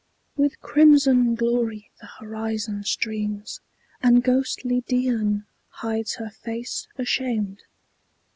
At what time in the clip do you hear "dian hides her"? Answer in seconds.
4.87-6.31